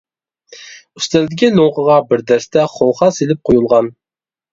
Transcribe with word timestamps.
ئۈستەلدىكى 1.01 1.49
لوڭقىغا 1.59 1.97
بىر 2.13 2.23
دەستە 2.31 2.65
خوخا 2.77 3.11
سېلىپ 3.19 3.43
قويۇلغان. 3.51 3.93